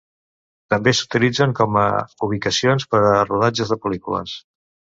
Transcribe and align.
També 0.73 0.93
s'utilitzen 0.99 1.53
com 1.59 1.77
a 1.83 1.85
ubicacions 2.29 2.89
per 2.95 3.05
a 3.13 3.23
rodatges 3.29 3.75
de 3.77 3.81
pel·lícules. 3.87 4.39